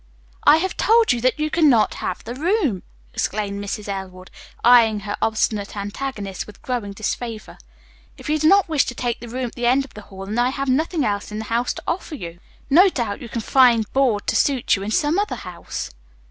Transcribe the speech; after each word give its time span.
"I 0.45 0.57
have 0.57 0.77
told 0.77 1.13
you 1.13 1.21
that 1.21 1.37
you 1.39 1.51
can 1.51 1.69
not 1.69 1.93
have 2.01 2.23
the 2.23 2.33
room," 2.33 2.81
exclaimed 3.13 3.63
Mrs. 3.63 3.87
Elwood, 3.87 4.31
eyeing 4.63 5.01
her 5.01 5.15
obstinate 5.21 5.77
antagonist 5.77 6.47
with 6.47 6.63
growing 6.63 6.93
disfavor. 6.93 7.59
"If 8.17 8.27
you 8.27 8.39
do 8.39 8.47
not 8.47 8.67
wish 8.67 8.85
to 8.85 8.95
take 8.95 9.19
the 9.19 9.29
room 9.29 9.45
at 9.45 9.53
the 9.53 9.67
end 9.67 9.85
of 9.85 9.93
the 9.93 10.01
hall, 10.09 10.25
then 10.25 10.39
I 10.39 10.49
have 10.49 10.69
nothing 10.69 11.05
else 11.05 11.31
in 11.31 11.37
the 11.37 11.45
house 11.53 11.71
to 11.73 11.83
offer 11.85 12.15
you. 12.15 12.39
No 12.67 12.89
doubt 12.89 13.21
you 13.21 13.29
can 13.29 13.41
find 13.41 13.93
board 13.93 14.25
to 14.25 14.35
suit 14.35 14.75
you 14.75 14.81
in 14.81 14.89
some 14.89 15.19
other 15.19 15.35
house." 15.35 15.91